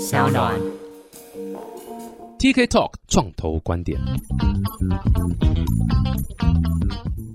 [0.00, 0.54] 小暖。
[2.38, 3.98] TK Talk 创投观点。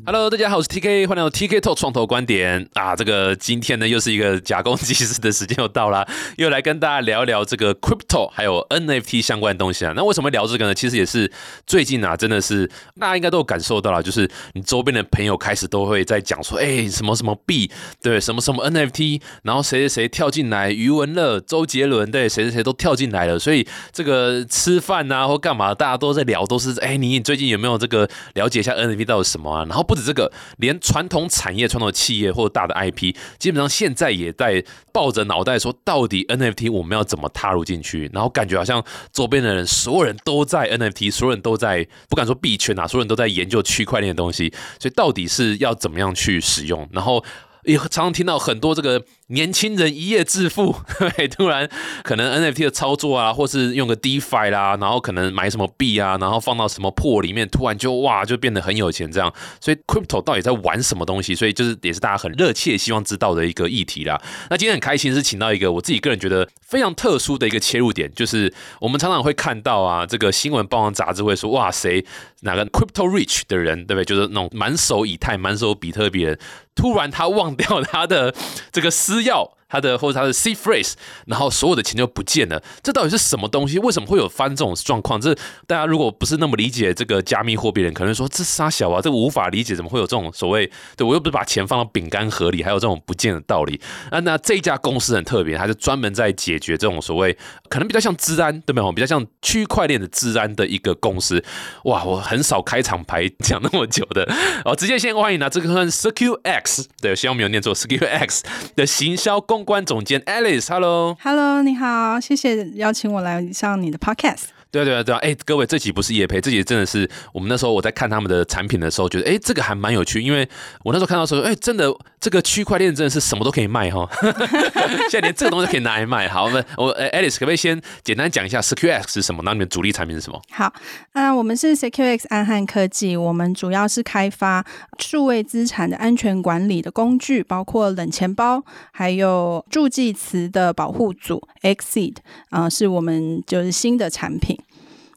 [0.06, 2.94] Hello，大家好，我是 TK，欢迎来到 TK Talk 创投观点啊！
[2.94, 6.06] 这个今天呢，又是一个假公济私的时间又到啦，
[6.36, 9.94] 又来跟大家聊一聊这个 crypto 还有 NFT 相关的东西啊。
[9.96, 10.76] 那为什么聊这个呢？
[10.76, 11.32] 其实也是
[11.66, 12.70] 最近啊，真的是
[13.00, 29.64] 大家应该都有感受到了，就是你周边的朋友开始都会在讲说，哎，什么什么币，对，什么什么 NFT，然后谁谁谁跳进来，余文乐、周杰伦，对，谁谁谁都跳进来了，所以这个吃饭啊或干嘛，大家都在聊，都是哎，你最近有没有这个了解一下 NFT 到底什么啊？
[29.70, 38.10] 然后不不止这个，连传统产业、传统企业或者大的 IP，基本上现在也在抱着脑袋说，到底 NFT 我们要怎么踏入进去？
[38.12, 46.90] 然后感觉好像周边的人，所有人都在 NFT，所有人都在不敢说币圈啊，所有人都在研究区块链的东西，所以到底是要怎么样去使用？
[46.92, 47.24] 然后
[47.66, 49.06] 也常常听到很多这个。
[49.28, 50.76] 年轻人一夜致富，
[51.16, 51.68] 对，突然
[52.04, 59.34] 可能 NFT 的操作啊，或是用个 DeFi 啦，然后可能买什么币啊，然后放到什么破里面，突然就哇，就变得很有钱这样。
[59.62, 61.34] 所以 Crypto 到底在玩什么东西？
[61.34, 64.22] 所以就是也是大家很热切希望知道的一个议题啦。
[64.50, 72.06] 那今天很开心是请到一个我自己个人觉得非常特殊的一个切入点，就是我们常常会看到啊，这个新闻报章杂志会说哇，谁
[72.42, 74.06] 哪个 Crypto Rich 的人，对不对？
[74.06, 76.38] 就是那种满手以太、满手比特币人，
[76.76, 78.36] 突然他忘掉他的
[78.72, 79.48] 这个私钥。
[79.74, 80.94] 他的或者他的 C phrase，
[81.26, 83.80] 然后所有的钱就不见了，这到底是什么东西？
[83.80, 85.20] 为什么会有翻这种状况？
[85.20, 85.34] 这
[85.66, 90.70] 大家如果不是那么理解这个加密货币人，可能说这傻小啊，这无法理解，怎么会有这种所谓？
[90.96, 93.82] 对我又不是把钱放到饼干盒里，还有这种不见的道理。
[94.12, 97.36] 那那这一家公司很特别，它是专门在解决这种所谓
[97.68, 98.92] 可能比较像治安，对没有？
[98.92, 101.44] 比较像区块链的治安的一个公司。
[101.86, 104.32] 哇，我很少开场牌讲那么久的，
[104.66, 108.44] 哦，直接先欢迎啊，这个算 Secure X，对，希望没有念错，Secure X
[108.76, 109.63] 的行销公。
[109.64, 114.53] 关总监 Alice，Hello，Hello，你好，谢谢邀请我来上你的 Podcast。
[114.74, 120.50] 对对对，哎，各位，这集不是叶培，这集真的是我们那时候我在看他们的产品的时候，觉得哎，这个还蛮有趣，因为
[120.84, 124.10] 我那时候看到说，哎，真的这个区块链真的是什么都可以卖哈，
[125.12, 126.28] 现在连这个东西都可以拿来卖。
[126.28, 129.44] 好，我们我 Alice 可不可以先简单讲一下 SecureX 是什么？
[129.46, 130.42] 那你们主力产品是什么？
[130.50, 130.74] 好，
[131.12, 134.66] 啊，我们是 SecureX 安汉科技，我们主要是开发
[134.98, 142.16] 数位资产的安全管理的工具，包括冷钱包，还有助记词的保护组 Exceed
[142.50, 144.58] 啊，是我们就是新的产品。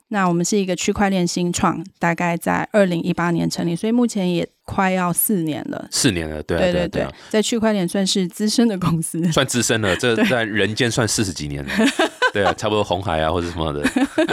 [0.09, 5.89] 那我们是一个区块链新创，大概在二零一八年成立，所以目前也快要四年了。
[5.91, 9.97] 四年了，对对对对，在区块链算是资深的公司，算资深了。
[9.97, 11.71] 这 在人间算四十几年了，
[12.33, 13.83] 对啊，差不多红海啊或者什么的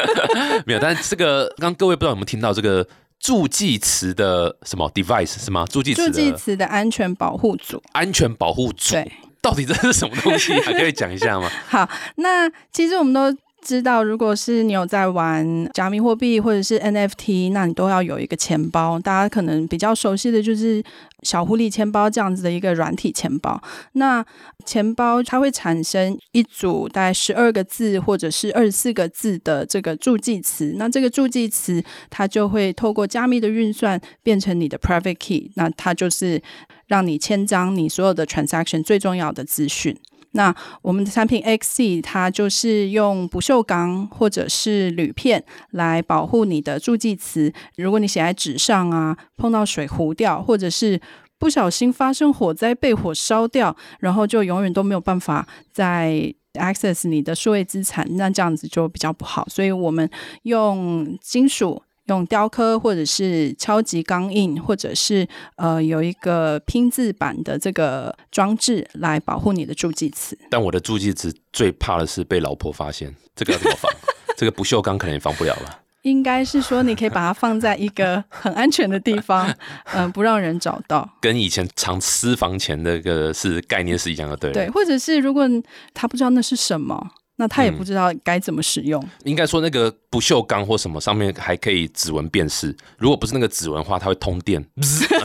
[0.67, 0.79] 没有。
[0.79, 2.87] 但这个刚各位不知道有没有听到这个
[3.19, 5.65] 助记词的什么 device 是吗？
[5.67, 9.11] 助记词助记词的安全保护组，安全保护组，对，
[9.41, 10.53] 到底这是什么东西？
[10.61, 11.49] 还可以讲一下吗？
[11.67, 13.35] 好，那其实我们都。
[13.63, 18.99] 知道，如果是你有在玩加密货币或者是 NFT，那你都要有一个钱包。
[18.99, 20.83] 大家可能比较熟悉的就是
[21.21, 23.61] 小狐狸钱包这样子的一个软体钱包。
[23.93, 24.23] 那
[24.65, 30.73] 钱包它会产生一组大概十二个字或者是二十四个字的这个助记词。
[30.77, 35.51] 那这个助记词它就会透过加密的运算变成你的 private key。
[35.55, 36.41] 那它就是
[36.87, 39.97] 让你签章你所有的 transaction 最重要的资讯。
[40.33, 47.51] 那我们的产品 XC 它就是用不锈钢或者是铝片来保护你的助记词。
[47.77, 50.99] 如果你写在纸上啊，碰到水糊掉，或者是
[51.39, 59.47] 不小心发生火灾被火烧掉，然后就永远都没有办法再 access 你的数位资产，那这样子就比较不好。
[59.49, 60.09] 所以我们
[60.43, 61.81] 用金属。
[62.07, 70.37] 用雕刻或者是超级钢印，或者是呃有一个拼字版的这个装置来保护你的助记词。
[70.49, 73.91] 但我的助记词最怕的是被老婆发现，这个要怎么防？
[74.35, 75.79] 这个不锈钢可能也防不了了？
[76.01, 79.49] 应该是说你可以把它放在一个很安全的地方，
[79.93, 81.09] 嗯， 不让人找到。
[81.21, 85.47] 跟以前藏私房钱那个是概念是一样的，对对，或者是如果
[85.93, 87.11] 他不知道那是什么。
[87.35, 89.03] 那他也不知道该怎么使用。
[89.23, 92.75] 应该说，那个不锈钢或什么上面还可以指纹辨识。
[92.97, 94.63] 如果不是那个指纹的话，它会通电，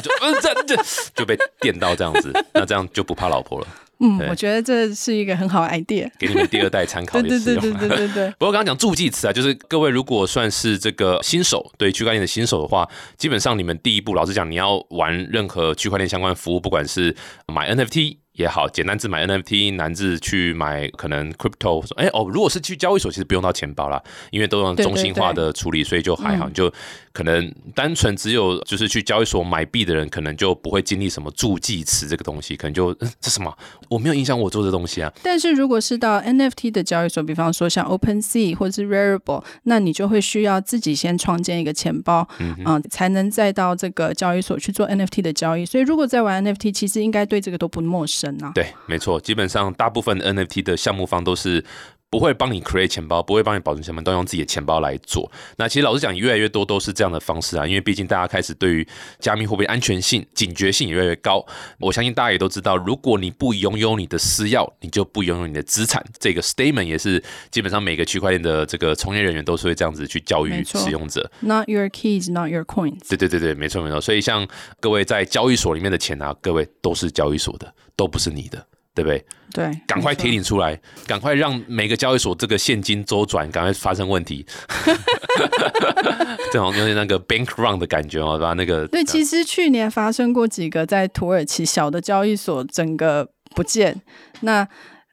[0.03, 0.83] 就嗯这这
[1.15, 2.33] 就被电到这样子。
[2.55, 3.67] 那这样就不怕老婆了。
[4.01, 7.21] 嗯，我觉得这是一个很好的 idea，给你们第二代参考。
[7.21, 8.31] 对对对对对对对。
[8.39, 17.15] 不过刚刚讲助记词啊，就是各位如果算是这个新手，对区块链的新手的话，基本上你们第一步，老实讲，你要玩任何区块链相关服务，不管是
[17.53, 18.19] 买 NFT。
[18.39, 21.85] 也好，简单字买 NFT，难字去买可能 crypto。
[21.85, 24.01] 说哎哦，如果是去交易所，其实不用到钱包啦，
[24.31, 26.49] 因为都用中心化的处理，所以就还好。
[26.51, 26.73] 就
[27.13, 33.53] 可能单纯只有就是去交易所买币的人，可能就不会经历什么助记词这个东西，可能就这什么
[33.89, 35.13] 我没有印象我做的东西啊。
[35.21, 45.67] 但是如果是到 NFT 的交易所，比方说像 OpenSea 或者是 Rarible，那你就会需要自己先创建一个钱包，嗯，才能再到这个交易所去做 NFT 的交易。
[45.67, 48.28] 所以如果在玩 NFT，其实应该对这个都不陌生。
[48.53, 51.65] 对，没错，基本上大部分 NFT 的项目方都是
[52.11, 55.31] 不会帮你 create 钱包，不会帮你保存钱包，都用自己的钱包来做。
[55.57, 58.89] 那其实老实讲，越来越多都是这样的方式啊，因为毕竟大家开始对于
[59.19, 61.45] 加密货币安全性警觉性也越来越高。
[61.79, 66.05] 我相信大家也都知道，如果你不拥有你的私钥，你就不拥有你的资产。
[66.19, 71.31] 这个 statement 也是基本上每个区块链的这个从业人员都是会这样子去教育使用者。
[71.41, 73.09] Not your keys, not your coins。
[73.09, 74.01] 对对对对，没错没错。
[74.01, 74.49] 所以像
[74.81, 77.75] 各位在交易所里面的钱啊，各位都是交易所的。
[77.99, 78.65] 都不是你的，
[78.99, 79.25] 对不对？
[79.55, 84.45] 对，赶快提领出来，赶快让每个交易所这个现金周转，赶快发生问题。
[86.51, 88.87] 这好有点那个 bank run 的感觉哦，把那个。
[88.89, 94.03] 对，其实去年发生过几个在土耳其小的交易所整个不见，
[94.41, 94.67] 那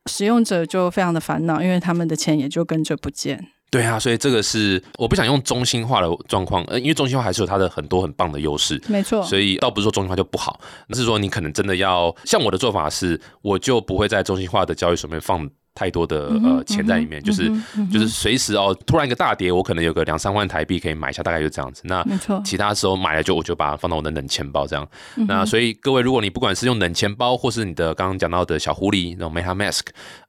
[0.08, 3.48] 使用者就非常的烦恼，因为他们的钱也就跟着不见。
[3.76, 9.22] 对啊，所以这个是我不想用中心化的状况，呃，因为中心化还是有它的很多很棒的优势，没错。
[9.24, 10.58] 所以倒不是说中心化就不好，
[10.88, 15.50] 而是说你可能真的要像我的做法是，我就不会在中心化的交易所面放。
[15.76, 17.52] 太多的呃钱在里面，就是
[17.92, 21.82] 就是随时哦，突然一个大跌，我可能有个两三万台币可以买一下，大概就这样子。
[21.84, 24.88] 那没错，其他时候买了就我就把它放到我的冷钱包这样。
[25.28, 29.82] 那所以各位，如果你不管是用冷钱包，或是你的刚刚讲到的小狐狸那种 MetaMask，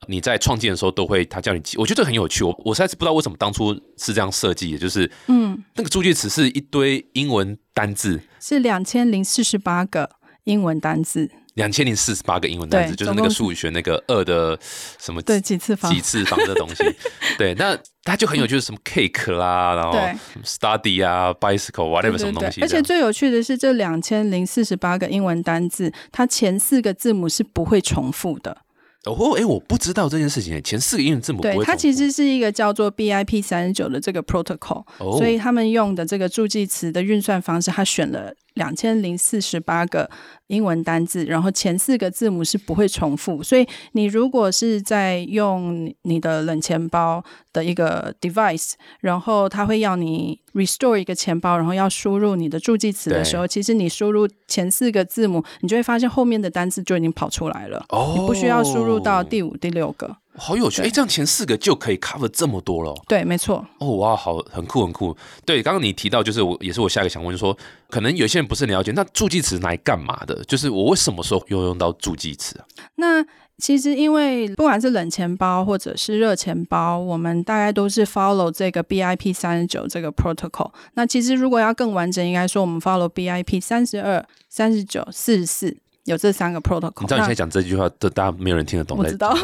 [0.09, 2.43] 你在创建的时候都会他叫你记，我觉得很有趣。
[2.43, 10.11] 我我实在是不知道为什么当初是这样设计的，就是嗯，那个助记词是一堆英文单字，是两千零四十八个
[10.45, 11.31] 英文单字。
[11.57, 14.59] 两千零四十八个英文单词，就是那个数学那个二的
[14.99, 16.85] 什么对几次方几次方的东西，
[17.37, 19.99] 对，那它就很有趣，什么 cake 啦，然后
[20.45, 22.61] study 啊，bicycle whatever 什么东西。
[22.61, 28.59] 而且最有趣的是，这两千零四十八个英文单字，它前四个字母是不会重复的。
[29.07, 38.35] 哦，哎，我不知道这件事情，前四个英文字母对它其实是一个叫做 BIP 三十九的这个 protocol，所以他们用的这个助记词的运算方式，它选了。
[38.57, 40.11] 两千零四十八个
[40.49, 47.23] 英文单字，然后前四个字母是不会重复，所以你如果是在用你的冷钱包
[47.53, 57.85] 的一个 device，然后它会要你 restore 一个钱包，然后要输入你的助记词的时候，其实你输入前四个字母，你就会发现后面的单字就已经跑出来了，
[58.17, 60.17] 你不需要输入到第五、第六个。
[60.39, 62.95] 好有趣，哎，这样前四个就可以 cover 这么多了。
[63.09, 63.67] 对，没错。
[63.79, 65.17] 哦，哇，好，很酷，很酷。
[65.45, 67.57] 对，刚刚你提到，就是我，也是我下一个想问，就是说，
[67.89, 70.45] 可能有些人不是很了解，那助记词拿来干嘛的？
[70.45, 72.65] 就是我为什么时候又用到助记词啊？
[72.97, 73.25] 那
[73.59, 80.71] 其实因为不管是冷钱包或者是热钱包，我们大概都是 follow 这个 BIP 三十九这个 protocol。
[80.93, 85.75] 那其实如果要更完整，应该说我们 follow BIP 三十二、三十九、四十四，
[86.05, 87.01] 有这三个 protocol。
[87.01, 88.99] 你知道你现在讲这句话，这大家没有人听得懂。
[88.99, 89.35] 我知道。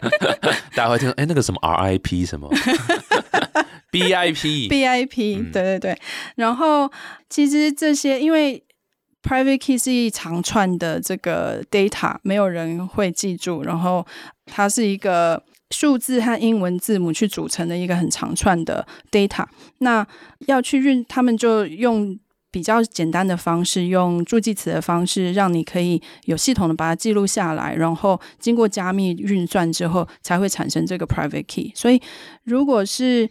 [0.74, 2.50] 大家会听，哎，那个什么 RIP 什么
[3.92, 5.98] BIP，BIP，对对对。
[6.36, 6.90] 然后
[7.28, 8.62] 其实这些，因为
[9.22, 13.62] private key 是一长串的这个 data，没有人会记住。
[13.62, 14.06] 然后
[14.46, 19.44] 它是一个数字和英文字母去组成的一个很长串的 data。
[19.78, 20.06] 那
[20.46, 22.18] 要去运，他们就用。
[22.50, 31.72] 比较简单的方式，用助记词的方式，让你可以有系统的把它记录下来，然后经过加密运算之后，才会产生这个 private key。
[31.74, 32.00] 所以，
[32.44, 33.30] 如果是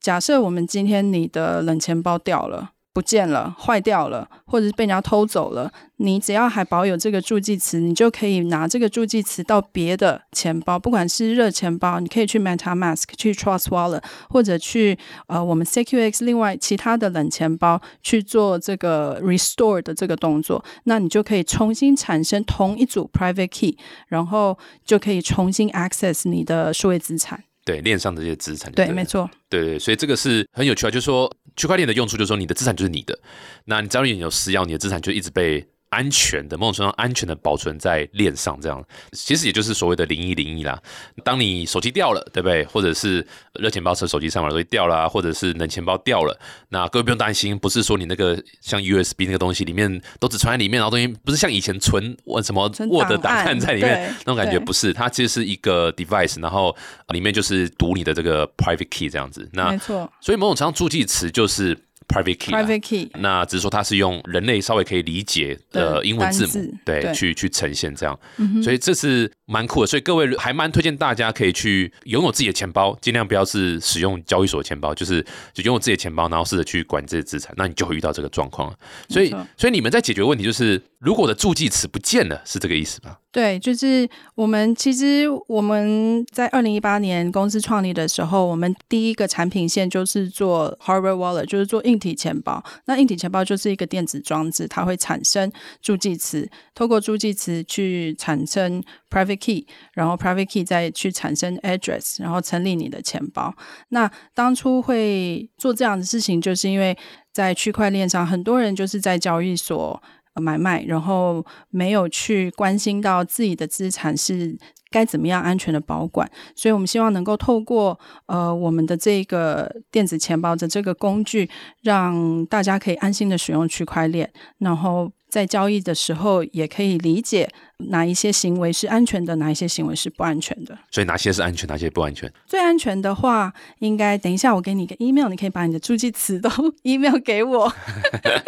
[0.00, 2.72] 假设我们今天你的冷钱包掉了。
[2.92, 5.72] 不见了，坏掉了，或者是被人家偷走了。
[5.98, 20.64] 你只要还保有这个助记词，你就可以拿这个助记词到别的钱包，不管是热钱包，你可以去 MetaMask、去 Trust Wallet，或者去呃我们 CQX 另外其他的冷钱包去做这个 Restore 的这个动作。
[20.84, 23.78] 那你就可以重新产生同一组 Private Key，
[24.08, 27.44] 然后就可以重新 Access 你的数位资产。
[27.64, 33.18] 对链上的这些资产，对，没错，对对，所以这个是很有趣啊，就是说区块链的用处，就是说你的资产就是你的，
[33.66, 35.68] 那你只要你有私钥，你的资产就一直被。
[35.90, 40.80] 安全的某种程度上安全的保存在链上，这样其实也就是所谓的零一零一啦。
[41.24, 42.64] 当你手机掉了，对不对？
[42.64, 56.76] 或者是热钱包从手机上面东西掉了，或者是冷钱包掉了，那各位不用担心，不是说你那个像 USB 那个东西里面都只存在里面，然后东西不是像以前存什么 Word 档案在里面那种感觉，不是，它其实是一个 device，然后
[57.08, 59.48] 里面就是读你的这个 private key 这样子。
[59.52, 61.76] 那没错，所以某种程度上助记词就是。
[62.08, 62.52] Private key。
[62.52, 68.18] private key，那只是说它是用人类稍微可以理解的的英文字母对，去去呈现这样，
[68.62, 69.86] 所以这是蛮酷的。
[69.86, 78.76] 所以各位还蛮推荐大家可以去拥有自己的钱包，尽量不要是使用交易所的钱包，就是就拥有自己的钱包，然后试着去管这些资产，那你就会遇到这个状况了。
[79.08, 83.18] 所以，所以你们在解决问题就是，如果我的助记词不见了，是这个意思吧？
[83.30, 92.62] 对，就是我们其实我们在二零一八年公司创立的时候，我们第一个产品线就是做 hardware wallet，就是做硬硬体钱包。
[92.84, 95.50] 那硬体钱包就是一个电子装置，它会产生
[95.82, 103.52] 助记词，透过助记词去产生 private key，然后 private key 再去产生 address，然后成立你的钱包。
[103.88, 106.96] 那当初会做这样的事情，就是因为
[107.32, 110.00] 在区块链上，很多人就是在交易所。
[110.40, 114.56] 买卖，然后没有去关心到自己的资产是
[114.90, 121.48] 该怎么样安全的保管，所以我们希望能够透过呃我们的这个电子钱包的这个工具，
[121.82, 127.48] 让大家可以安心的使用区块链，然后在交易的时候也可以理解
[127.90, 130.76] 哪一些行为是安全的，哪一些行为是不安全的。
[130.90, 132.32] 所以哪些是安全，哪些不安全？
[132.46, 136.50] 最安全的话，应该等一下我给你一个 email，你可以把你的助记词都
[136.82, 137.72] email 给我，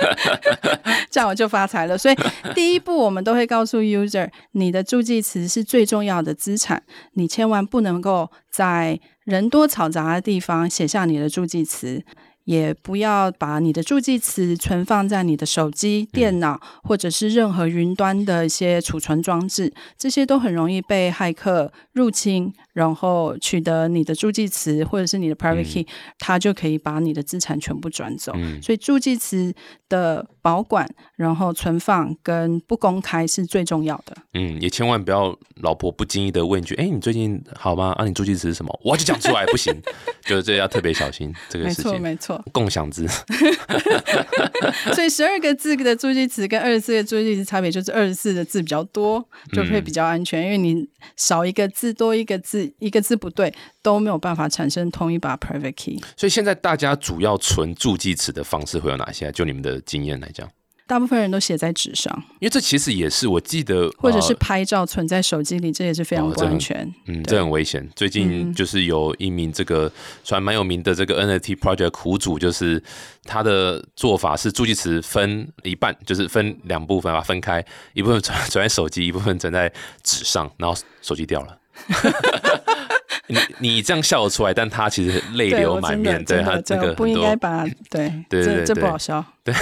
[1.10, 1.96] 这样我就发财了。
[1.98, 2.16] 所以
[2.54, 6.82] 第一步，我们都会告诉 user，你的助记词是最重要的资产，
[7.12, 12.02] 你千万不能够在人多嘈杂的地方写下你的助记词。
[12.44, 25.86] 也不要把你的助记词存放在你的手机、电脑，或者是任何云端的一些储存装置，这些都很容易被骇客入侵，然后取得你的助记词或者是你的 private key，、
[26.18, 28.32] 他就可以把你的资产全部转走。
[28.36, 29.54] 嗯所以助记词
[29.88, 34.16] 的保管、然后存放跟不公开是最重要的。
[34.34, 37.92] 嗯，也千万不要老婆不经意的问一句：“哎、你最近好吗？
[37.96, 39.74] 啊，你助记词是什么？”我就讲出来不行，
[40.24, 42.02] 就是这要特别小心这个没错，事情。
[42.02, 42.29] 没错。
[42.52, 43.06] 共享字，
[44.94, 56.00] 所以十二个字的助记词跟二十四个助记词差别就是二十四的字比较多，就会比较安全，因为你少一个字多一个字，一个字不对都没有办法产生同一把 private key。
[56.16, 59.30] 所以现在大家主要存助记词的方式会有哪些？
[59.32, 60.48] 就你们的经验来讲，
[60.90, 66.82] 大部分人都写在纸上，因为这其实也是我记得，或者是呃拍照存在手机里，这也是非常不安全。
[67.06, 67.88] 嗯，对这很危险。
[67.94, 69.88] 最近嗯就是有一名这个
[70.24, 72.82] 算蛮有名的这个 NFT project 苦主，就是
[73.22, 81.56] 他的做法是助记词分一半，就是分两部分把它分开，一部分存存在手机，一部分存在纸上，然后手机掉了。
[83.30, 89.24] 你你这样笑得出来，但他其实泪流满面，我真的对他这这个不应该把对对对这这对不好笑。
[89.42, 89.54] 对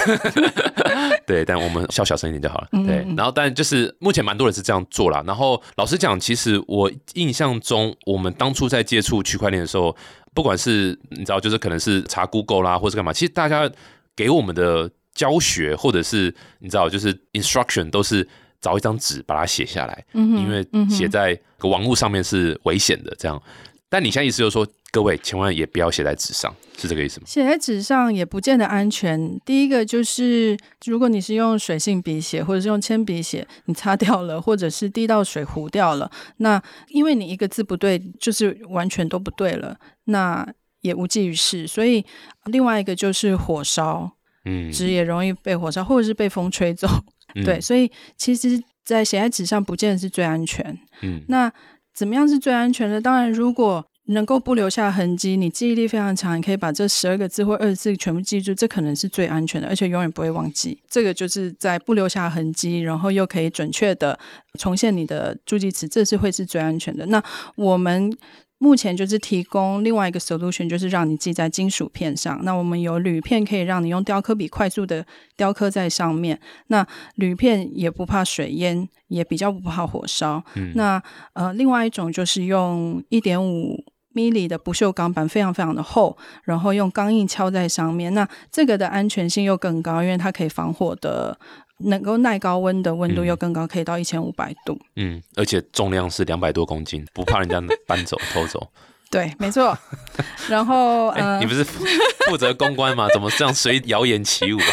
[1.25, 2.67] 对，但我们笑小声一点就好了。
[2.73, 5.23] 嗯对，然后但就是目前蛮多人是这样做啦。
[5.25, 9.95] 然后老实讲，其实我印象中，我们当初在接触区块链的时候，
[10.33, 13.69] 不管是你知道，就是可能是查 Google 啦，或是干嘛，其实大家
[14.15, 18.27] 给我们的教学或者是你知道，就是 instruction 都是
[18.61, 23.15] 找一张纸把它写下来，嗯因为写在网络上面是危险的。
[23.17, 23.41] 这样，
[23.89, 27.25] 但你现在意思就是说，各位千万也不要写在纸上，是这个意思吗？
[27.27, 29.39] 写在纸上也不见得安全。
[29.45, 40.47] 第一个就是，如果你是用水性笔写，或者是用铅笔写，你擦掉了，或者是滴到水糊掉了，那因为你一个字不对，就是完全都不对了，那
[40.81, 41.67] 也无济于事。
[41.67, 42.05] 所以，
[42.45, 44.11] 另外一个就是火烧，
[44.45, 46.87] 嗯，纸也容易被火烧，或者是被风吹走。
[47.35, 50.77] 嗯对，，所以其实，在写在纸上不见得是最安全。
[51.01, 51.51] 嗯那
[51.93, 53.01] 怎么样是最安全的？
[53.01, 60.81] 当然，如果能够不留下痕迹，你记忆力非常强，你可以把这十二个字或二十四个全部记住，这可能是最安全的，而且永远不会忘记。
[60.89, 64.17] 这个就是在不留下痕迹，然后又可以准确的
[64.57, 67.05] 重现你的助记词，这是会是最安全的。
[67.07, 67.23] 那
[67.55, 68.11] 我们。
[68.59, 72.39] 目前就是提供另外一个 solution，就是让你记在金属片上。
[72.43, 75.03] 那我们有铝片可以让你用雕刻笔快速的
[75.35, 76.39] 雕刻在上面。
[76.67, 76.85] 那
[77.15, 80.43] 铝片也不怕水淹，也比较不怕火烧。
[80.55, 81.01] 嗯那
[81.33, 83.83] 呃，另外一种就是用一点五。
[84.11, 91.39] 米里的不锈钢板非常非常的厚，然后用钢印敲在上面，那这个的安全性又更高，因为它可以防火的，
[91.79, 94.79] 能够耐高温的温度嗯又更高，可以到一千五百度。
[94.95, 98.71] 嗯，而且重量是两百多公斤，不怕人家 搬走偷走。
[99.11, 99.75] 对，没错。
[100.49, 101.83] 然后哎、呃你，不是负
[102.27, 103.07] 负责公关吗？
[103.13, 104.71] 怎么这样随谣言起舞啊？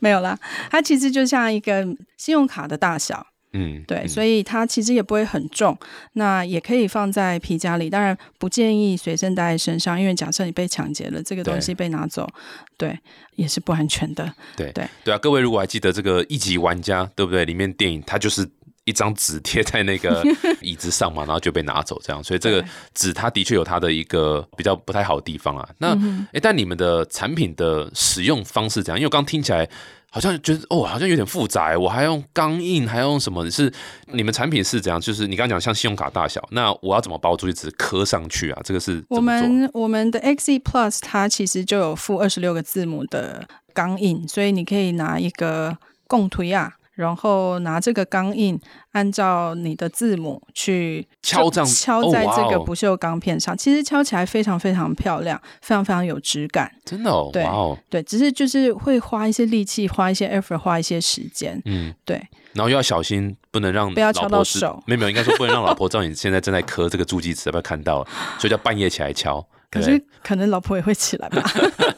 [0.00, 0.38] 没有啦，
[0.70, 1.82] 它其实就像一个
[2.16, 5.76] 信用卡的大小，嗯，对，嗯所以它其实也不会很重，
[6.12, 7.90] 那也可以放在皮夹里。
[7.90, 12.28] 当然不建议随身带在身上，因为假设你被抢劫了，这个东西被拿走，
[12.76, 12.96] 对，
[13.34, 14.32] 也是不安全的。
[14.56, 17.44] 对对对啊，各位如果还记得这个一级玩家，对不对？
[17.44, 18.48] 里面电影它就是
[18.84, 20.24] 一张纸贴在那个
[20.62, 22.22] 椅子上嘛，然后就被拿走这样。
[22.22, 22.64] 所以这个
[22.94, 25.68] 纸它的确有它的一个比较不太好的地方啊。
[25.78, 28.98] 那嗯哎、诶但你们的产品的使用方式怎样？
[28.98, 29.68] 因为我刚听起来。
[30.10, 31.76] 好像觉得哦，好像有点复杂欸。
[31.76, 33.48] 我还用钢印，还要用什么？
[33.50, 33.72] 是
[34.12, 35.00] 你们产品是怎样？
[35.00, 37.52] 就是你刚刚讲像信用卡大小，那我要怎么包出去？
[37.52, 38.60] 只是刻上去啊？
[38.64, 45.76] 这个是我们我们的 XE Plus 它其实就有附二十六个字母的钢印，所以你可以拿一个
[46.08, 48.60] 共推啊，然后拿这个钢印，
[48.92, 56.70] 按照你的字母去敲敲在这个哦不锈钢片上，其实敲起来非常非常漂亮，非常非常有质感。
[56.84, 61.60] 真的哦，对哇哦，对，只是就是会花一些力气，花一些 effort，花一些时间。
[61.64, 62.16] 嗯，对，
[62.52, 68.06] 然后又要小心，不能让不要敲到手没有没有，应该说不能让老婆知道你现在正在磕这个助记词，要不要看到？
[68.38, 69.44] 所以叫半夜起来敲。
[69.70, 71.42] 可是可能老婆也会起来吧，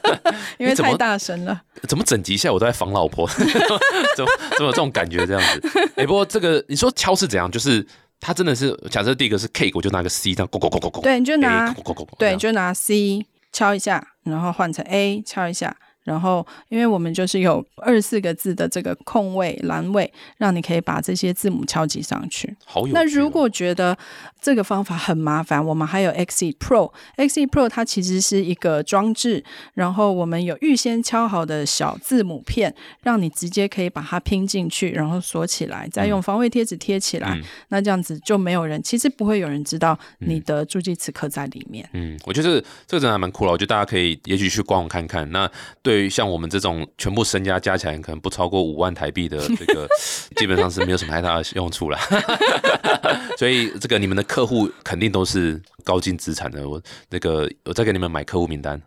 [0.59, 1.63] 因为太大声了。
[1.89, 5.69] 怎么整集下来我都在防老婆， 怎么怎么有这种感觉这样子？
[5.97, 7.51] 哎、不过这个你说敲是怎样？
[7.51, 7.85] 就是
[8.21, 22.57] 他真的是假设第一个是 cake，我就拿个 C 这样，咕咕咕咕咕，对，你就拿 A，咕咕咕咕对，你就拿 C 敲一下，然后换成 A 敲一下，然后因为我们就是有二十四个字的这个空位栏位，让你可以把这些字母敲击上去。
[22.65, 23.97] 好有哦、那如果觉得
[24.41, 26.93] 这个方法很麻烦，我们还有 Xe Pro。
[27.17, 29.45] Xe Pro 它其实是一个装置，
[29.75, 37.35] 然后我们有预先敲好的小字母片，让你直接可以把它拼进去，然后锁起来，再用防伪贴纸贴起来。
[37.35, 41.89] 嗯那这样子就没有人，其实不会有人知道你的助记词刻在里面。
[41.93, 43.53] 嗯，我觉得这个真的还蛮酷了。
[43.53, 45.31] 我觉得大家可以也许去官网看看。
[45.31, 45.51] 那
[45.83, 49.87] 对于像我们这种全部身家加起来可能不超过五万台币的这个，
[50.37, 51.99] 基本上是没有什么太大的用处了。
[53.39, 56.69] 所以这个你们的客户肯定都是高净资产的。
[56.69, 56.81] 我
[57.11, 58.81] 那个我再给你们买客户名单。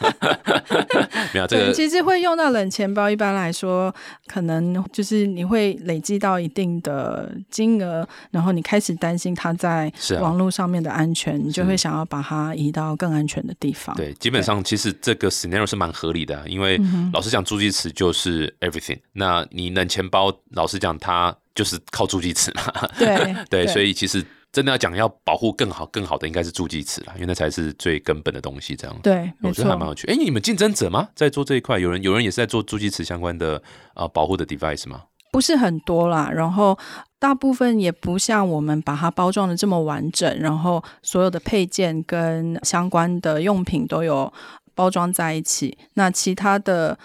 [1.32, 3.94] 没有这，个其实会用到冷钱包，一般来说，
[4.26, 13.94] 可能就是你会累积到一定的金额，然后你开始担心它在网络上面的安全，你就会想要把它移到更安全的地方。
[13.96, 18.98] 对，基本上其实这个 scenario 是蛮合理的啊、因为嗯老实讲，助记词就是 everything。
[19.12, 22.88] 那你冷钱包，老实讲，它就是靠助记词嘛。
[22.98, 28.74] 对对，所以其实真的要讲要保护更好、更好的，应该是助记词啦，因为那才是最根本的东西。
[28.74, 29.88] 这样，对，我觉得还蛮。
[29.88, 30.06] 有趣。
[30.08, 31.08] 哎，你们竞争者吗？
[31.14, 33.56] 在做这一块，有人有人也是在做助记词相关的
[33.94, 35.02] 啊、呃保护的 device 吗？
[35.32, 36.76] 不是很多啦，然后
[37.20, 44.32] 大部分也不像我们把它包装的这么完整，然后所有的配件跟相关的用品都有
[44.80, 45.76] 包装在一起。
[45.94, 46.98] 那其他的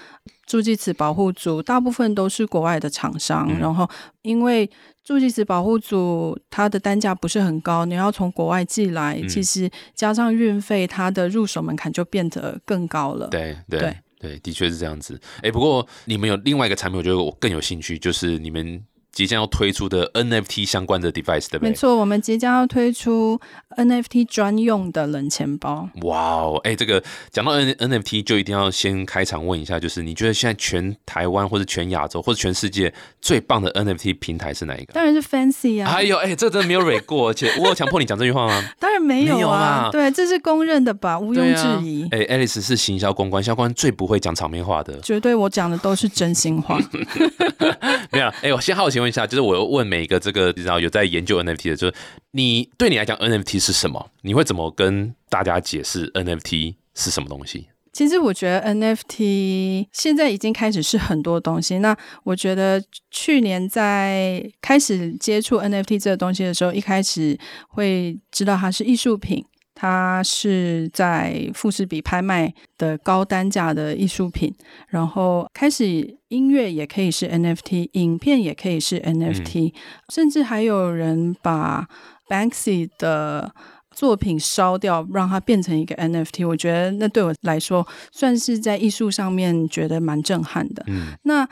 [0.46, 3.90] 助记词保护组大部分都是国外的厂商，嗯然后
[4.22, 4.70] 因为
[5.04, 13.28] 助记词保护组它的单价不是很高，你要从国外寄来，嗯其实加上运费，它的入手门槛就变得更高了。
[13.28, 15.20] 对对对对，的确是这样子。
[15.42, 18.82] 哎，不过你们有另外一个产品，我觉得我更有兴趣，就是你们
[19.16, 21.70] 即将要推出的 NFT 相关的 device，对不对？
[21.70, 23.40] 没错，我们即将要推出
[23.78, 25.90] NFT 专用的冷钱包。
[26.02, 27.02] 哇哦，哎，这个
[27.32, 34.92] 讲到 N NFT，就一定要先开场问一下，就是你觉得现在全台湾或者全亚洲或者全世界最棒的 NFT 平台是哪一个？
[34.94, 38.62] 当然是 Fancy 啊，哎呦，哎，这真的没有蕊过，而且 我有强迫你讲这句话吗？
[38.78, 42.06] 当然没有啊，啊对，这是公认的吧，毋庸置疑。
[42.12, 45.00] 哎，Alice 是行销公关，销官最不会讲场面话的。
[45.00, 46.78] 绝对，我讲的都是真心话。
[48.12, 51.94] 没有，哎，我先好奇问一下，就是我有问每一个这个你知道有在研究 NFT 的，就是
[52.32, 54.10] 你对你来讲 NFT 是什么？
[54.24, 57.68] 你会怎么跟大家解释 NFT 是什么东西？
[57.94, 61.78] 其实我觉得 NFT 现在已经开始是很多东西。
[61.78, 67.38] 那我觉得去年在开始接触 NFT 这个东西的时候，一开始
[67.70, 74.56] 会知道它是艺术品，它是在富士比拍卖的高单价的艺术品，
[74.88, 79.74] 然后开始音乐也可以是 NFT，影片也可以是 NFT，、
[80.14, 81.88] 甚至还有人把
[82.30, 83.54] Banksy 的
[83.92, 90.84] 作品烧掉，让它变成一个 NFT，我觉得那对我来说算是在艺术上面觉得蛮震撼的。
[90.88, 91.48] 嗯，那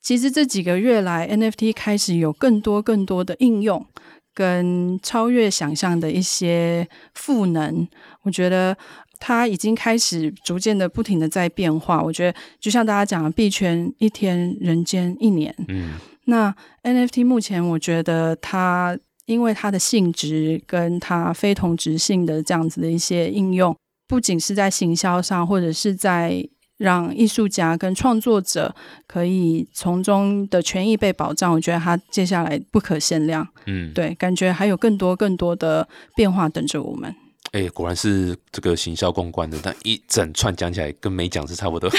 [0.00, 3.86] 其实这几个月来，NFT 开始有更多更多的应用，
[4.34, 7.86] 跟超越想象的一些赋能，
[8.22, 8.76] 我觉得。
[9.22, 12.00] 它已经开始逐渐的、不停的在变化。
[12.00, 15.54] 我觉得，就像大家讲的，币圈一天，人间一年。
[15.68, 15.90] 嗯，
[16.24, 23.76] 那 NFT 目前我觉得它因为它的性质跟它非同质性的这样子的一些应用，
[24.08, 26.42] 不仅是在行销上，或者是在
[26.80, 28.74] 让艺术家跟创作者
[29.06, 33.46] 可以从中的权益被保障，我觉得它接下来不可限量。
[33.66, 37.14] 嗯，对，感觉还有更多更多的变化等着我们。
[37.52, 41.90] 哎、果然是这个行销公关的，但一整串讲起来跟没讲是差不多。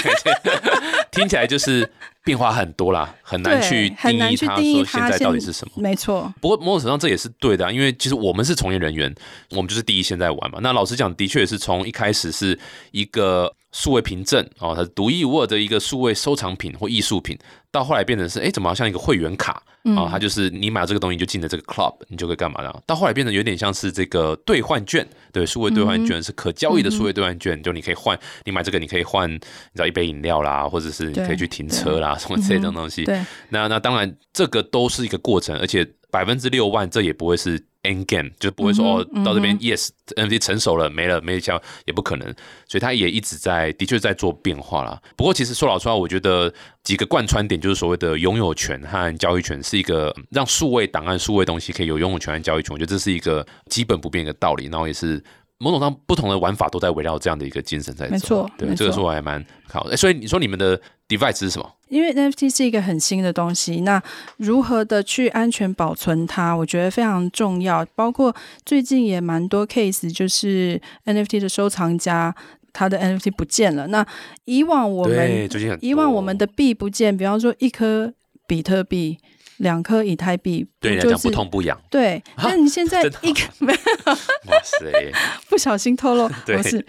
[1.12, 1.88] 听起来就是
[2.24, 5.74] 变化很多啦，很难去定义它说现在到底是什么。
[5.76, 9.14] 没错，不过某种程度上这也是对的、啊，因为其实我们是从业人员，
[9.50, 10.58] 我们就是第一线在玩嘛。
[10.62, 12.58] 那老实讲，的确也是从一开始是
[12.90, 17.36] 一个数位凭证哦，它是独一无二的一个数位收藏品或艺术品，
[17.70, 22.82] 到后来变成是哎，怎么好像一个会员卡嗯啊、它就是你买这个东西就进了这个 club，你就可以干嘛的。
[22.86, 33.04] 到后来变成有点像是这个兑换券，对，数位兑换券、是可交易的数位兑换券，就你可以换，你买这个你可以换，你知道一杯饮料啦，或者是你可以去停车啦，什么之类的东西。
[33.04, 42.28] 对，那那当然，这个都是一个过程，而且百分之六万这也不会是 end game，就不会说、嗯哦到这边嗯 yes NFT 成熟了没了没效也不可能，
[42.68, 45.00] 所以它也一直在的确在做变化啦。
[45.16, 46.52] 不过其实说老实话，我觉得
[46.84, 55.22] 几个贯穿点就是所谓的拥有权和交易权是一个嗯让数位档案、数位东西可以有拥有权和交易权，我觉得这是一个基本不变的道理，然后也是。
[55.62, 59.92] 某种上不同的玩法都在围绕这样的一个精神在走，没错对，这个错说我还蛮好的。
[59.92, 61.72] 哎所以你说你们的 device 是什么？
[61.88, 64.02] 因为 NFT 是一个很新的东西，那
[64.38, 67.86] 如何的去安全保存它，我觉得非常重要。
[67.94, 68.34] 包括
[68.66, 72.34] 最近也蛮多 case，就是 NFT 的收藏家
[72.72, 73.86] 他的 NFT 不见了。
[73.88, 74.04] 那
[74.46, 78.12] 以往我对，们最近很以往我们的币不见，比方说一颗
[78.46, 79.18] 比特币、
[79.62, 81.80] 两颗以太币，就是对你来讲不痛不痒。
[81.88, 85.12] 对， 啊那你现在一个 没有哇塞，
[85.48, 86.84] 不小心透露，对不是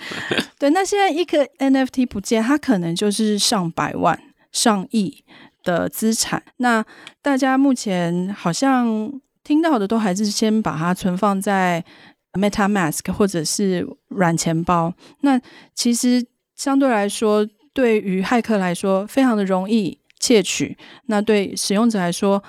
[0.58, 0.70] 对。
[0.72, 4.20] 那现在一个 NFT 不见，它可能就是上百万、
[4.52, 5.24] 上亿
[5.64, 6.42] 的资产。
[6.58, 6.84] 那
[7.22, 9.12] 大家目前好像
[9.44, 11.86] 听到的都还是先把它存放在
[12.34, 14.92] MetaMask 或者是软钱包。
[15.22, 15.40] 那
[15.76, 22.44] 其实相对来说，对于骇客来说非常的容易窃取，那对使用者来说。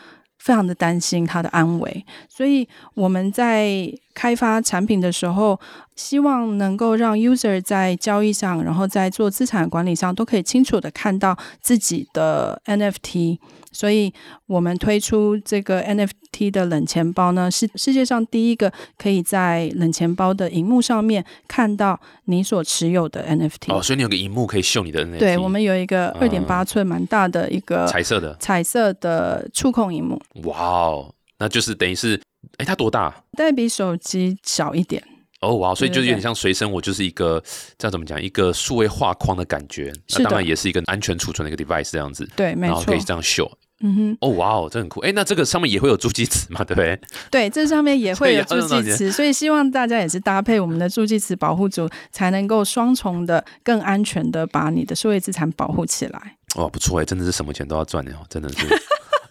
[0.44, 5.58] 非常的担心他的安危，所以我们在开发产品的时候，
[5.96, 13.38] 希望能够让 user 在交易上，然后在做资产管理上，都可以清楚的看到自己的 NFT。
[13.72, 14.14] 所以
[14.46, 23.74] 我们推出这个 NFT 的冷钱包呢，是世界上第一个可以在冷钱包的荧幕上面看到你所持有的 NFT。
[23.74, 32.20] 哦，所以你有个荧幕可以秀你的 NFT，对，我们有一个嗯二点八寸蛮大的一个彩色的，彩色的触控荧幕，哇哦，那就是等于是，
[32.58, 33.10] 哎，它多大？
[33.36, 35.02] 大概比手机小一点。
[35.40, 37.42] 哦哇，所以就是有点像随身，我就是一个
[37.76, 39.92] 这样怎么讲，一个数位画框的感觉。
[40.16, 43.00] 那当然也是一个安全储存的一个 device 这样子，对，没错然后可以。
[43.00, 43.50] 这样秀。
[43.80, 44.18] 嗯哼。
[44.20, 45.00] 哦哇哦，这很酷。
[45.00, 46.98] 哎，那这个上面也会有助记词嘛，对不对？
[47.30, 56.36] 对，这上面也会有 助记词，所以希望大家也是搭配我们的助记词保护组，才能够双重的、更安全的把你的数位资产保护起来。
[56.56, 58.66] 哇，不错哎，真的是什么钱都要赚的哦，真的是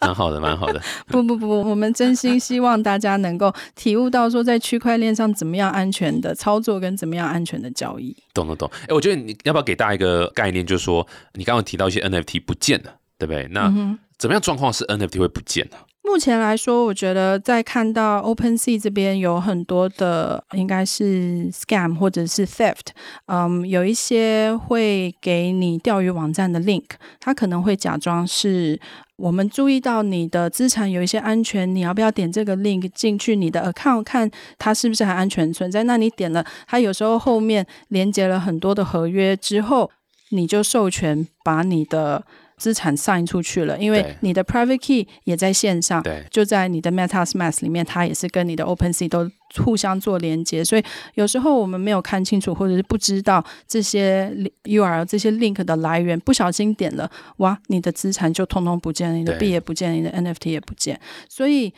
[0.06, 0.82] 蛮好的，蛮好的。
[1.08, 8.16] 不不不，我们真心希望大家能够体悟到说，在区块链上怎么样安全的操作，跟怎么样安全的交易。
[8.34, 8.70] 懂懂懂。
[8.84, 13.48] 哎，我觉得你要不要给大家一个概念，就是说你刚刚提到一些 NFT 不见了，对不对？
[13.52, 13.74] 那。
[14.20, 22.88] 怎么样状况是 NFT 会不见呢、目前来说，我觉得在看到 OpenSea 这边有很多的应该是 scam 或者是 theft，
[23.28, 26.84] 嗯，有一些会给你钓鱼网站的 link，
[27.22, 28.80] 它可能会假装是
[29.16, 35.84] 我们注意到你的资产有一些安全，你要不要点这个 link 进去你的 account 看它是不是还安全存在？
[35.84, 39.90] 那你点了，它有时候后面连接了很多的合约之后，
[40.32, 42.26] 你就授权把你的
[42.58, 49.30] 资产 sign 出去了，因为你的 private key 也在线上，对，就在你的 MetaMask 里面，它也是跟你的 OpenSea 都
[49.64, 54.32] 互相做连接，所以有时候我们没有看清楚，或者是不知道这些
[54.64, 59.40] URL 这些 link 的来源，不小心点了，哇，你的资产就通通不见了，你的对。
[59.44, 61.00] 币也不见，你的 NFT 也不见。
[61.28, 61.74] 所以，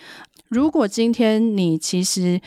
[0.49, 2.39] 如果今天你其实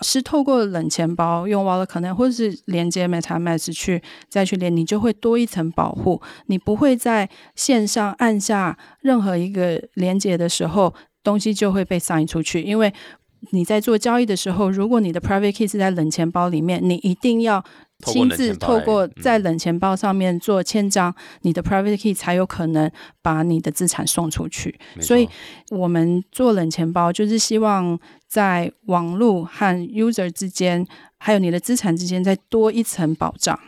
[0.00, 12.92] 是透过冷钱包用 Wallet 可能或者是连接 MetaMask 去再去连，你就会多一层保护，你不会在线上按下任何一个连接的时候，东西就会被 sign 出去，因为
[13.50, 17.64] 你在做交易的时候，如果你的 private key 是在冷钱包里面，你一定要
[18.04, 22.90] 亲自透过嗯在冷钱包上面做签章，你的 private key 才有可能
[23.22, 24.78] 把你的资产送出去。
[25.00, 25.28] 所以
[25.70, 30.86] 我们做冷钱包，就是希望在网络和 user 之间，
[31.18, 33.58] 还有你的资产之间，再多一层保障。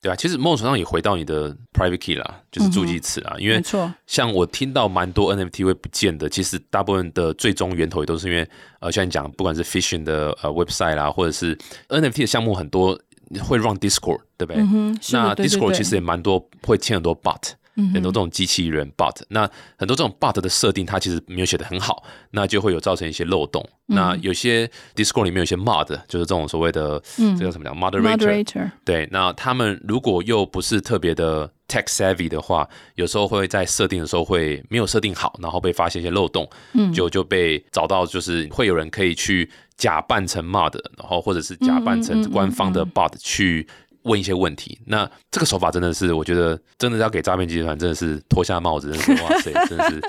[0.00, 3.60] 对啊，其实某种程度上也回到你的 private key 啦，就是助记词啊，因为，
[4.06, 11.56] 像我听到蛮多 NFT 会不见的，其实大部分的最终源头也都是因为呃，像你讲，不管是 phishing 的呃 website 啦，或者是
[11.88, 12.96] NFT 的项目很多
[13.42, 14.62] 会 run Discord，对不对？
[15.12, 23.64] 那 Discord 其实也蛮多会签很多 bot，嗯很多哼这种机器人 bot，那很多这种 bot 的设定，它其实没有写的很好，那就会有造成一些漏洞。
[23.86, 27.36] 那有些 Discord 里面有一些 mod，就是这种所谓的嗯。
[27.36, 36.92] 这叫什么讲 moderator，moderator，对，那他们如果又不是特别的 tech savvy 的话，有时候会在设定的时候会没有设定好，然后被发现一些漏洞，嗯。
[36.92, 43.66] 就就被找到，就是会有人可以去假扮成 mod，然后或者是假扮成官方的 bot 去
[44.08, 44.78] 问一些问题。
[44.86, 50.02] 那这个手法真的是，我觉得真的要给诈骗集团真的是脱下帽子，真的是哇塞， 真的是。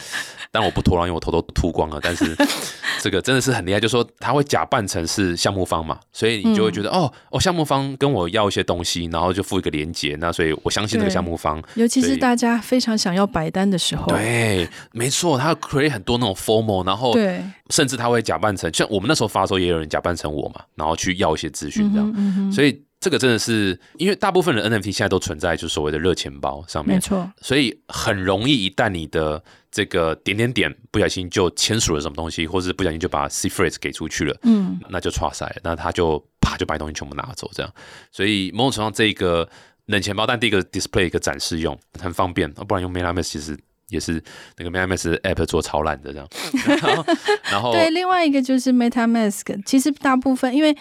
[0.51, 1.99] 但我不脱了，因为我头都秃光了。
[2.01, 2.35] 但是
[2.99, 11.61] 这个真的是很厉害，就是说他会假扮成是项目方嘛，所以你就会觉得、哦哦，项目方跟我要一些东西，然后就附一个链接，那所以我相信这个对项目方。
[11.75, 22.11] 尤其是大家非常想要白单的时候，对，没错，他 create 很多那种 formal，然后对，甚至他会假扮成像我们那时候发的时候，也有人假扮成我嘛，然后去要一些资讯这样。
[22.17, 37.73] 嗯哼所以这个真的是，因为大部分的 NFT 现在都存在就是所谓的热钱包上面，没错，所以很容易一旦你的这个点点点不小心就签署了什么东西，或是不小心就把 C phrase 给出去了，嗯，那就错赛，那他就啪就把东西全部拿走这样。
[38.11, 39.47] 所以某种程度上，这个
[39.85, 43.57] 冷钱包，但第一个 display 一个展示用很方便，不然用 MetaMask 其实。
[43.89, 44.23] 也是
[44.55, 46.29] 那个 MetaMask app 做超烂的这样，
[46.63, 47.05] 然 后
[47.45, 50.77] 然后对，另外一个就是 MetaMask，其实大部分因为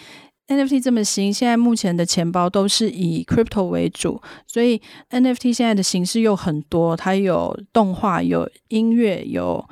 [0.49, 9.65] NFT 这么新，现在目前的钱包都是以 crypto 为主，所以 NFT 现在的形式又很多，它有动画、有音乐、有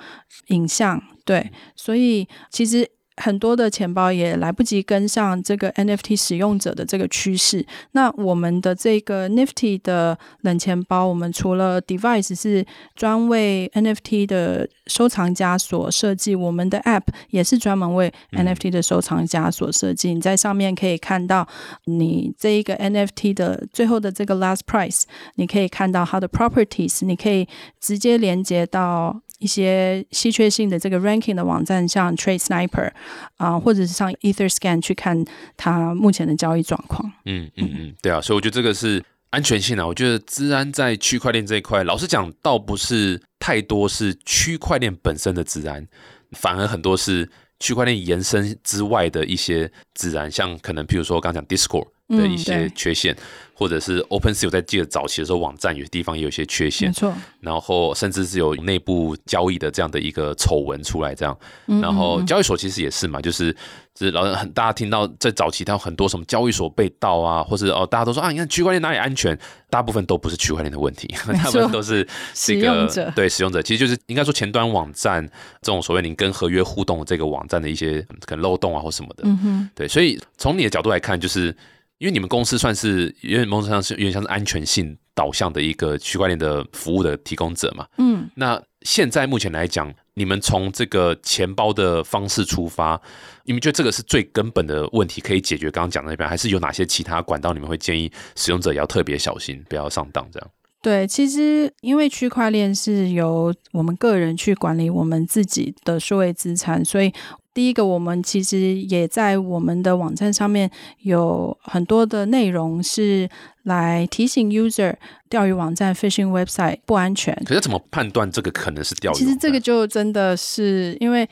[0.47, 2.89] 影像，对，所以其实。
[3.17, 7.65] 很多的钱包也来不及跟上这个 NFT 使用者的这个趋势。
[7.91, 20.13] 那我们的这个 Nifty 的冷钱包，我们除了 device 是专为 NFT 的收藏家所设计，我们的 App 也是专门为 NFT 的收藏家所设计。
[20.13, 21.47] 你在上面可以看到
[21.85, 25.03] 你这一个 NFT 的最后的这个 last price，
[25.35, 27.47] 你可以看到它的 properties，你可以
[27.79, 29.21] 直接连接到。
[29.39, 32.91] 一些稀缺性的这个 ranking 的网站，像 Trade Sniper
[33.37, 35.23] 啊、或者是上 EtherScan 去看
[35.55, 37.11] 它目前的交易状况。
[37.25, 39.85] 嗯嗯嗯，对啊，所以我觉得这个是安全性啊。
[39.85, 45.87] 我觉得治安在区块链这一块，老实讲，倒不是太多是区块链本身的治安，
[46.31, 53.15] 反而很多是区块链延伸之外的一些治安，像可能譬如说刚刚讲 Discord 的一些缺陷，
[53.53, 61.37] 或者是 OpenSea，我在记得早期的时候，网站有些地方也有一些缺陷没陷，错，然后甚至是有内部交易的这样的一个丑闻出来，这样。
[61.67, 63.51] 嗯然后交易所其实也是嘛，就是
[63.93, 69.37] 就是老人很大家听到在早期，它有很多什么交易所被盗啊，或是哦大家都说啊，你看区块链哪里安全？
[69.69, 75.25] 大部分都不是区块链的问题，没大部分都是这个对使用者，其实就是应该说前端网站
[75.61, 79.23] 这种所谓你跟合约互动的这个网站的一些可能漏洞啊或什么的。
[79.25, 81.53] 嗯哼，对，所以从你的角度来看，就是
[81.99, 87.87] 因为你们公司算是有点某种程度上是有点像是安全性导向的一个区块链的服务的提供者嘛。
[87.97, 93.01] 嗯，那现在目前来讲，你们从这个钱包的方式出发，
[93.43, 95.71] 你们觉得这个是最根本的问题可以解决？
[95.71, 100.49] 刚刚讲的那边，还是有哪些其他管道你们会建议使用者也要特别小心，不要上当这样？
[100.79, 107.11] 对，其实因为区块链是由我们个人去管理我们自己的数位资产，所以
[107.57, 110.69] 第一个，我们其实也在我们的网站上面
[111.01, 113.27] 有很多的内容是
[113.63, 114.93] 来提醒 user
[115.27, 117.33] 钓鱼网站 phishing website 不安全。
[117.43, 119.15] 可是怎么判断这个可能是钓鱼？
[119.15, 121.27] 其实这个就真的是因为。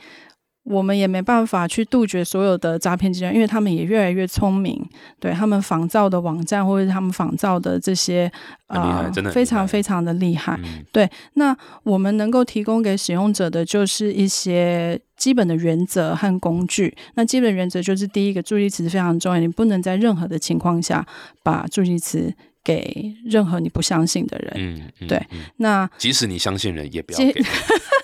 [0.66, 4.84] 我们也没办法去杜绝所有的诈骗集团，因为他们也越来越聪明，
[5.20, 8.30] 对他们仿造的网站或者是他们仿造的这些
[8.68, 10.58] 很厉害真的非常非常的厉害。
[10.64, 16.96] 嗯对，那我们能够提供给使用者的就是一些基本的原则和工具。
[17.14, 21.06] 那基本原则就是第一个，助记词非常重要，你不能在任何的情况下
[21.44, 24.52] 把助记词给任何你不相信的人。
[24.56, 27.32] 嗯，嗯对嗯那即使你相信人，也不要给。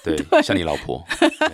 [0.30, 1.04] 对，像你老婆，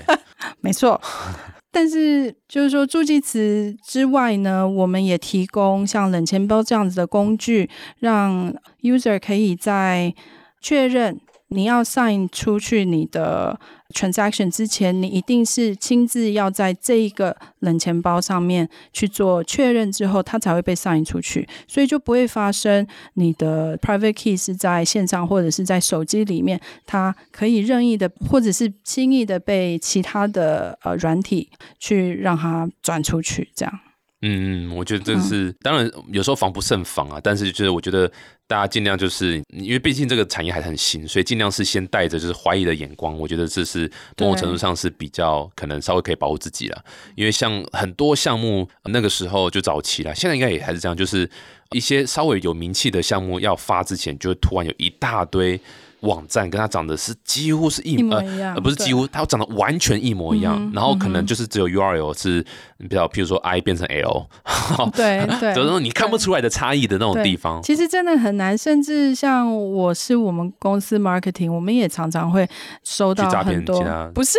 [0.61, 1.01] 没错。
[1.71, 10.15] 但是，就是说，助记词之外呢，我们也提供像冷钱包这样子的工具，让 user 可以在
[10.63, 13.61] 确认你要 sign 出去你的
[13.95, 31.49] transaction 之前，你一定是亲自要在这一个冷钱包上面去做确认之后，它才会被 sign 出去，所以就不会发生你的 private key 是在线上或者是在手机里面，它可以任意的或者是轻易的被其他的呃软体
[31.79, 33.81] 去让它转出去，这样。
[34.21, 38.11] 嗯嗯，我觉得这是、当然有时候防不胜防啊，但是就是我觉得
[38.49, 46.85] 大家尽量就是因为毕竟这个产业还很新，所以尽量是先带着就是怀疑的眼光，我觉得这是某种程度上是比较可能稍微可以保护自己了。
[47.15, 51.31] 因为像很多项目那个时候就早期了，现在应该也还是这样，就是
[51.71, 55.61] 一些稍微有名气的项目要发之前，就会突然有一大堆
[56.01, 62.45] 网站跟它长得是几乎是一一模一样呃，不是几乎，它长得完全一模一样，嗯然后可能就是只有 URL 是
[62.79, 64.27] 比较，譬如说 I 变成 L，
[64.95, 67.61] 对 对， 就是说你看不出来的差异的那种地方。
[67.63, 72.49] 其实真的很难，甚至像我是我们公司 marketing，我们也常常会
[72.85, 73.83] 收到很多，
[74.15, 74.39] 不是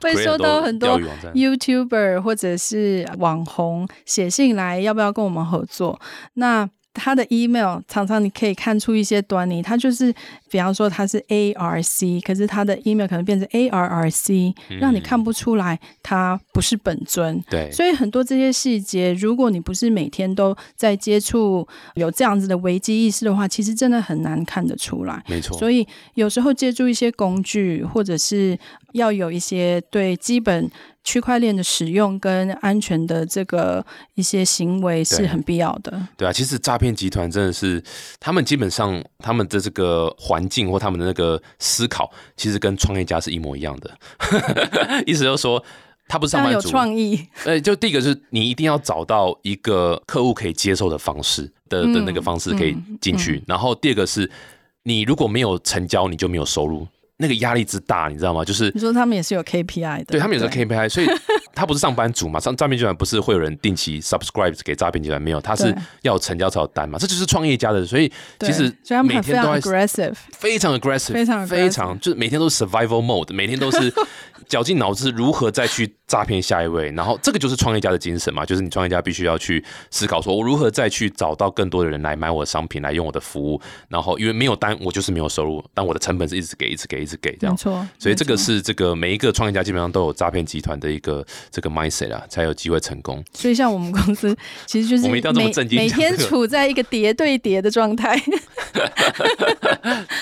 [0.00, 0.98] 会收到很多
[1.34, 6.00] ，YouTuber 或者是网红写信来，要不要跟我们合作？
[6.34, 10.12] 那他的 email 常常你可以看出一些端倪，他就是
[10.50, 17.42] 比方说他是 ARC，可是他的 email 可能变成 ARRC，让你看不出来他不是本尊。
[17.50, 25.22] 对，所以很多这些细节，如果你不是每天都在接触有这样子的危机意识的话，其实真的很难看得出来。
[25.28, 25.56] 没错。
[25.58, 28.58] 所以有时候借助一些工具，或者是
[28.92, 30.70] 要有一些对基本
[31.06, 35.96] 区块链的使用跟安全的这个一些行为是很必要的。
[36.16, 37.80] 对啊，其实诈骗集团真的是，
[38.18, 43.96] 他们基本上他们的这个环境或他们的那个思考，其实跟创业家是一模一样的。
[45.06, 45.62] 意思就是说，
[46.08, 54.28] 他不是上班族，创意，呃，就第一个是你一定要找到一个客户可以接受的方式的的那个方式可以进去，然后第二个是
[54.82, 56.86] 你如果没有成交，你就没有收入，
[57.18, 58.44] 那个压力之大，你知道吗？
[58.44, 61.06] 就是你说他们也是有 KPI 的，对他们有个对 KPI，所以
[61.54, 73.92] 他不是上班族嘛，上诈骗集团不是会有人定期 subscribe 给诈骗集团，没有，他是要有成交才有单嘛，这就是创业家的，所以其实所以每天都在 aggressive，非常 aggressive，非常非常就是每天都是 survival mode，每天都是
[74.48, 87.54] 绞尽脑汁如何再去诈骗下一位，然后这个就是创业家的精神嘛，就是你创业家必须要去思考说，我如何再去找到更多的人来买我的商品，来用我的服务，然后因为没有单，我就是没有收入，但我的成本是一直给，一直给，一直给这样。
[87.54, 87.86] 没错。
[87.98, 93.24] 所以这个，是这个每一个创业家基本上都有诈骗集团的一个这个 mindset 啊，才有机会成功。
[93.32, 98.16] 所以像我们公司其实就是我们一定要这么每正经每天处在一个叠对叠的状态。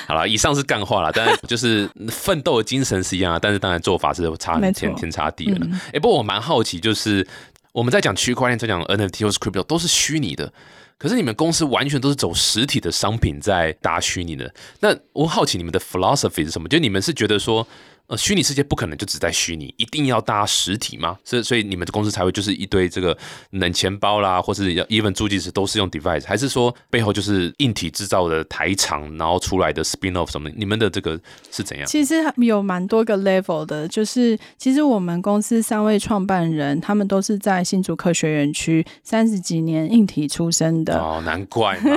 [0.09, 5.67] 好了，以上是干话了，但是就是奋斗的精神是一样啊，但是当然做法是差天天差地远了。
[5.67, 7.27] 嗯哎、不过我蛮好奇，就是
[7.73, 10.53] 我们在讲区块链，在讲 NFT 或是 crypto 都是虚拟的，
[10.99, 14.53] 可是你们公司完全都是走实体的商品在搭虚拟的。
[14.81, 16.69] 那我好奇你们的 philosophy 是什么？
[16.69, 17.67] 就你们是觉得说，
[18.07, 21.19] 呃，虚拟世界不可能就只在虚拟，一定要搭实体吗？
[21.25, 23.17] 所以所以你们的公司才会就是一堆这个
[23.51, 30.55] 冷钱包啦，或是 even 助记词都是用 device，还是说背后就是硬体制造的台厂，然后出来的 spin off 什么的？
[30.59, 31.19] 你们的这个
[31.51, 31.87] 是怎样？
[31.87, 41.91] 其实有蛮多个 level 的，就是其实我们公司三位创办人，他们都是在新竹科学园区三十几年硬体出身的，哦，难怪嘛，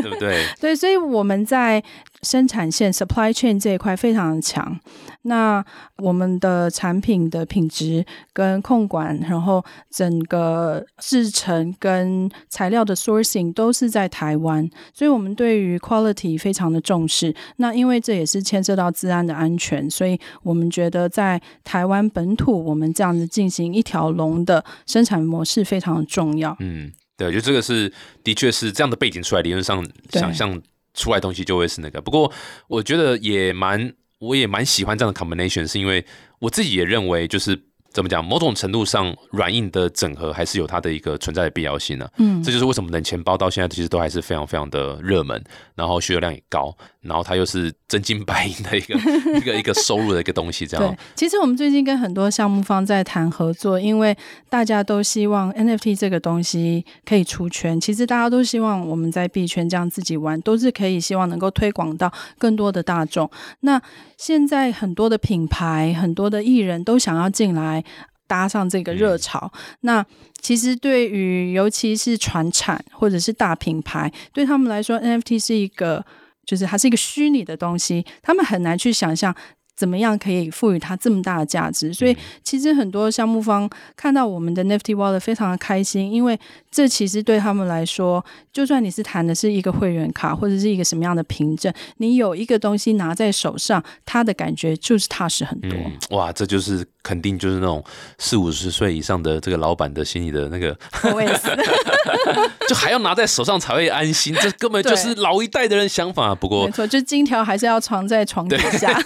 [0.00, 0.46] 对不对？
[0.58, 1.84] 对，所以我们在
[2.24, 4.80] 生产线 supply chain 这一块非常的强。
[5.26, 5.64] 那
[5.98, 17.34] 我们的产品的品质跟控管，然后整个制成跟材料的 sourcing 都是在台湾，所以我们对于 quality 非常的重视。
[17.56, 26.54] 那因为这也是牵涉到治安的安全，所以我们觉得在台湾本土，我们这样子进行一条龙的生产模式非常的重要。
[26.60, 27.90] 嗯，对，就这个是
[28.22, 30.60] 的确是这样的背景出来，理论上想象
[30.94, 32.00] 出来东西就会是那个。
[32.00, 32.32] 不过
[32.68, 36.06] 我觉得也蛮，我也蛮喜欢这样的 combination，是因为
[36.38, 37.64] 我自己也认为就是。
[37.94, 38.22] 怎么讲？
[38.22, 45.42] 某种程度上，软硬的整合还是有它的一个存在的必要性呢、嗯这就是为什么冷钱包到现在其实都还是非常非常的热门，
[45.76, 48.94] 然后需求量也高，然后它又是真金白银的一个
[49.38, 54.14] 一个一个收入的一个东西，这样对，其实我们最近跟很多项目方在谈合作，因为
[54.50, 57.80] 大家都希望 NFT 这个东西可以出圈。
[57.80, 63.30] 其实大家都希望我们在币圈这样自己玩，都是可以希望能够推广到更多的大众。
[63.60, 63.80] 那
[64.16, 67.83] 现在很多的品牌、很多的艺人都想要进来
[68.26, 69.52] 搭上这个热潮。
[69.80, 70.04] 那
[70.40, 76.04] 其实对于尤其是传产或者是大品牌，对他们来说，NFT 是一个
[76.44, 79.34] 就是它是一个虚拟的东西，他们很难去想象。
[79.76, 81.92] 怎么样可以赋予它这么大的价值？
[81.92, 86.38] 所以其实很多项目方看到我们的 Nifty Wallet 非常的开心，因为
[86.70, 95.72] 这其实对他们来说，就算你是谈的是一个会员卡或者是一个什么样的凭证，你有一个东西拿在手上，它的感觉就是踏实很多。
[95.72, 97.84] 嗯，哇，这就是肯定就是那种
[98.18, 100.76] 四五十岁以上的这个老板的心里的那个，
[102.66, 106.34] 就还要拿在手上才会安心，这根本就是老一代的人想法。
[106.34, 108.98] 不过没，错，就金条还是要藏在床底下。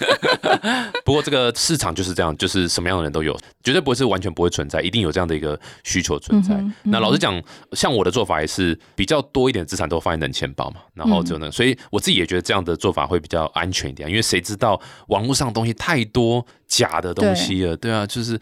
[1.03, 6.57] 不过这个市场就是这样，就是什么样的人都有，绝对不会是完全不会存在，一定有这样的一个需求存在。
[6.83, 7.41] 那老实讲，
[7.73, 18.39] 像我的做法也是比较多一点资产都放在冷钱包嘛，然后就嗯呢，所以我自己也觉得这样的做法会比较安全一点，因为谁知道网络上的东西太多假的东西了，对啊，就是，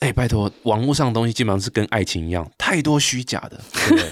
[0.00, 4.04] 哎，拜托，网络上的东西基本上是跟爱情一样，太多虚假的， 对不对？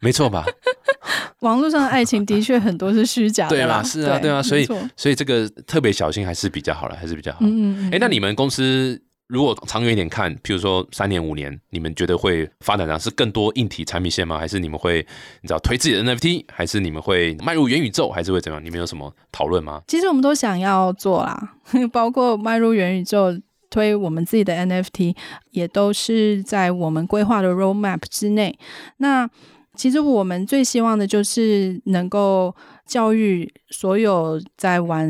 [0.00, 0.44] 没错吧？
[1.40, 7.38] 网络上的爱情的确很多是虚假的啦，对啦，是啊，对啊，所以所以这个特别小心还是比较好了，还是比较好。
[7.40, 9.00] 嗯嗯嗯哎，那你们公司
[9.30, 14.36] 如果长远一点看，譬如说三年五年，你们觉得会发展上是更多硬体产品线吗？
[14.38, 15.06] 还是你们会
[15.40, 16.44] 你知道推自己的 NFT？
[16.52, 18.10] 还是你们会迈入元宇宙？
[18.10, 18.64] 还是会怎样？
[18.64, 19.82] 你们有什么讨论吗？
[19.86, 21.54] 其实我们都想要做啦，
[21.92, 23.38] 包括迈入元宇宙。
[23.72, 25.14] 推我们自己的 NFT
[25.52, 28.58] 也都是在我们规划的 roadmap 之内。
[28.96, 29.30] 那
[29.76, 32.52] 其实我们最希望的就是能够
[32.84, 35.08] 教育所有在玩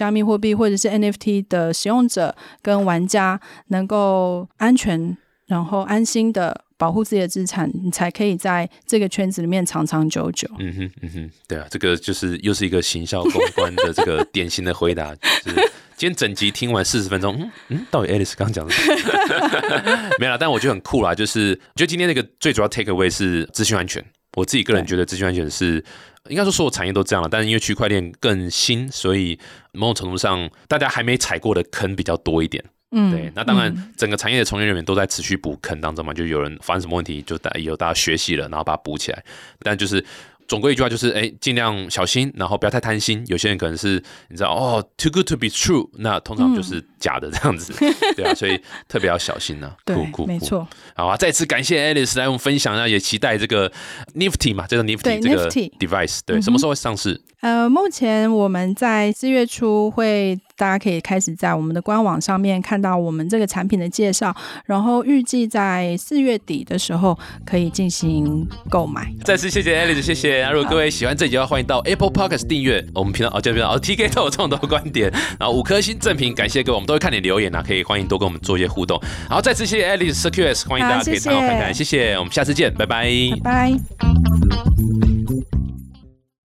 [0.00, 5.14] 加密货币或者是 NFT 的使用者跟玩家，能够安全
[5.46, 10.48] 然后安心的保护自己的资产，你才可以在这个圈子里面长长久久。
[10.58, 15.56] 嗯哼，嗯哼，对啊，这个就是又是一个行销公关的这个 典型的回答，就是
[15.98, 24.02] 今天整集听完四十分钟，嗯嗯，到底 Alice 刚刚讲的什么 没有啦，但我觉得很酷啦，就是我觉得今天那个最主要 take away 是资讯安全。
[24.34, 25.84] 我自己个人觉得资讯安全是
[26.28, 29.38] 应该说所有产业都这样了，但是因为区块链更新，所以
[29.72, 32.64] 某种程度上大家还没踩过的坑比较多一点。
[32.92, 39.24] 嗯，对，那当然嗯整个产业的从业人员都在持续补坑当中嘛，就有人发生什么问题，就大有大家学习了，然后把它补起来。
[39.60, 40.04] 但就是
[40.50, 43.22] 总归一句话，就是哎，尽量小心，然后不要太贪心。
[43.28, 47.72] 有些人可能是你知道哦，too good to be true，那通常就是假的这样子，
[48.16, 50.26] 对啊，所以特别要小心呢、 对酷酷，酷。
[50.26, 50.66] 没错。
[50.96, 53.70] 好啊，再次感谢 Alice 来我们分享，那也期待这个
[54.16, 57.20] Nifty 嘛，这个 Nifty 对这个 device，对，嗯什么时候会上市？
[57.42, 64.36] 呃，目前我们在四月初会，大家可以开始在我们的官网上面看到我们这个产品的介绍，
[64.66, 69.10] 然后预计在四月底的时候可以进行购买。
[69.24, 70.42] 再次谢谢 Alice，谢谢。
[70.44, 79.00] 那如果各位喜欢这集的话，欢迎到 Apple Podcast 订阅我们频道哦，这边哦 TK 都有这么多观点，然后五颗星正评，感谢各位，我们都会看你留言啊，可以欢迎多跟我们做一些互动。
[79.30, 83.08] 然后再次谢谢 Alice CQS，欢迎大家可以参考看看，谢谢，我们下次见，拜拜
[83.42, 85.19] 拜拜。